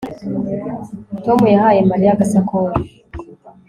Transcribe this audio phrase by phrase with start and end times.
[1.25, 2.81] Tom yahaye Mariya agasakoshi